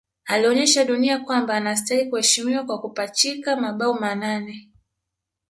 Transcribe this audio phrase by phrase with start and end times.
[0.25, 4.69] Alionyesha dunia kwamba anastahili kuheshimiwa kwa kupachika mabao manane